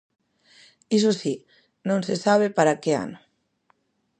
[0.97, 1.33] Iso si,
[1.87, 3.19] non se sabe para que ano.